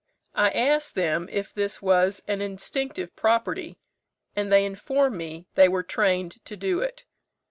[0.33, 3.77] I asked them if this was an instinctive property,
[4.35, 7.05] and they informed me they were trained to it.